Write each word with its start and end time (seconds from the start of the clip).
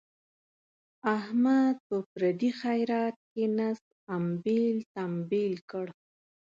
احمد 1.17 1.75
په 1.87 1.97
پردي 2.11 2.51
خیرات 2.61 3.15
کې 3.31 3.43
نس 3.57 3.81
امبېل 4.17 4.75
تمبیل 4.95 5.53
کړ. 5.71 5.85